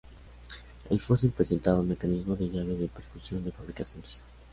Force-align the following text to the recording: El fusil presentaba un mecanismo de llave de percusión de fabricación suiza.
El 0.89 0.99
fusil 0.99 1.29
presentaba 1.29 1.77
un 1.79 1.89
mecanismo 1.89 2.35
de 2.35 2.49
llave 2.49 2.75
de 2.75 2.87
percusión 2.87 3.43
de 3.45 3.51
fabricación 3.51 4.03
suiza. 4.03 4.25